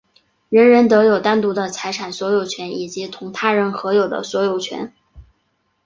[0.49, 4.91] 人人得有单独的财产所有权以及同他人合有的所有权。